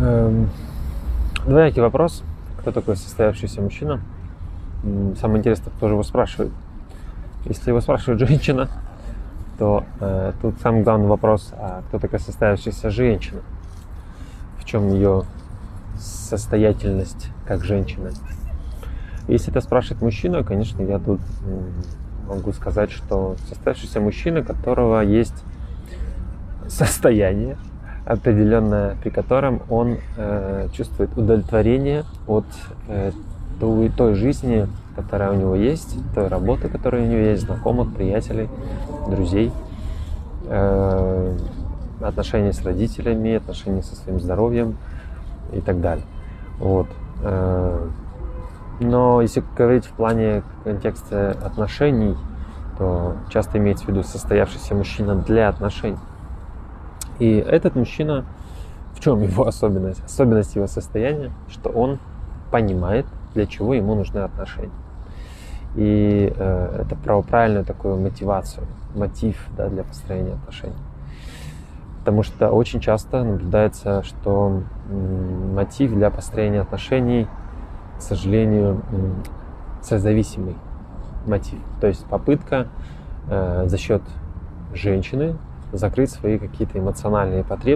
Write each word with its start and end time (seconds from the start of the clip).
Эм, 0.00 0.48
Двоякий 1.44 1.82
вопрос. 1.82 2.22
Кто 2.58 2.70
такой 2.70 2.96
состоявшийся 2.96 3.60
мужчина? 3.60 4.00
Самое 5.20 5.38
интересное, 5.38 5.72
кто 5.72 5.88
же 5.88 5.94
его 5.94 6.02
спрашивает. 6.04 6.52
Если 7.46 7.70
его 7.70 7.80
спрашивает 7.80 8.20
женщина, 8.20 8.68
то 9.58 9.84
э, 10.00 10.32
тут 10.40 10.60
самый 10.60 10.82
главный 10.82 11.08
вопрос, 11.08 11.52
а 11.58 11.82
кто 11.88 11.98
такая 11.98 12.20
состоявшаяся 12.20 12.90
женщина? 12.90 13.40
В 14.58 14.64
чем 14.64 14.92
ее 14.92 15.24
состоятельность 15.98 17.30
как 17.46 17.64
женщина? 17.64 18.10
Если 19.26 19.50
это 19.50 19.60
спрашивает 19.60 20.00
мужчина, 20.02 20.44
конечно, 20.44 20.80
я 20.82 20.98
тут 20.98 21.20
могу 22.28 22.52
сказать, 22.52 22.92
что 22.92 23.36
состоявшийся 23.48 24.00
мужчина, 24.00 24.42
которого 24.42 25.00
есть 25.00 25.42
состояние 26.68 27.56
определенное, 28.08 28.96
при 29.02 29.10
котором 29.10 29.60
он 29.68 29.98
э, 30.16 30.68
чувствует 30.72 31.16
удовлетворение 31.16 32.04
от 32.26 32.46
э, 32.88 33.12
той, 33.60 33.90
той 33.90 34.14
жизни, 34.14 34.66
которая 34.96 35.32
у 35.32 35.34
него 35.34 35.54
есть, 35.54 35.94
той 36.14 36.28
работы, 36.28 36.68
которая 36.68 37.02
у 37.02 37.06
него 37.06 37.20
есть, 37.20 37.42
знакомых, 37.42 37.92
приятелей, 37.94 38.48
друзей, 39.08 39.52
э, 40.46 41.36
отношения 42.00 42.54
с 42.54 42.64
родителями, 42.64 43.34
отношения 43.34 43.82
со 43.82 43.94
своим 43.94 44.20
здоровьем 44.20 44.78
и 45.52 45.60
так 45.60 45.82
далее. 45.82 46.06
Вот. 46.58 46.86
Э, 47.22 47.88
но 48.80 49.20
если 49.20 49.42
говорить 49.54 49.84
в 49.84 49.92
плане 49.92 50.42
контекста 50.64 51.36
отношений, 51.44 52.16
то 52.78 53.16
часто 53.28 53.58
имеется 53.58 53.84
в 53.84 53.88
виду 53.88 54.02
состоявшийся 54.02 54.74
мужчина 54.74 55.14
для 55.14 55.50
отношений. 55.50 55.98
И 57.18 57.36
этот 57.36 57.74
мужчина, 57.74 58.24
в 58.94 59.00
чем 59.00 59.22
его 59.22 59.46
особенность? 59.46 60.04
Особенность 60.04 60.54
его 60.56 60.66
состояния, 60.66 61.30
что 61.48 61.70
он 61.70 61.98
понимает, 62.50 63.06
для 63.34 63.46
чего 63.46 63.74
ему 63.74 63.94
нужны 63.94 64.18
отношения. 64.18 64.70
И 65.76 66.32
э, 66.34 66.82
это 66.82 66.96
про 66.96 67.22
правильную 67.22 67.64
такую 67.64 67.96
мотивацию, 67.98 68.66
мотив 68.94 69.36
да, 69.56 69.68
для 69.68 69.84
построения 69.84 70.32
отношений. 70.32 70.74
Потому 72.00 72.22
что 72.22 72.50
очень 72.50 72.80
часто 72.80 73.22
наблюдается, 73.22 74.02
что 74.02 74.62
мотив 75.54 75.92
для 75.92 76.10
построения 76.10 76.62
отношений, 76.62 77.26
к 77.98 78.02
сожалению, 78.02 78.80
созависимый 79.82 80.56
мотив. 81.26 81.58
То 81.80 81.86
есть 81.86 82.04
попытка 82.06 82.68
э, 83.28 83.64
за 83.66 83.76
счет 83.76 84.02
женщины 84.72 85.36
закрыть 85.72 86.10
свои 86.10 86.38
какие-то 86.38 86.78
эмоциональные 86.78 87.44
потребности 87.44 87.68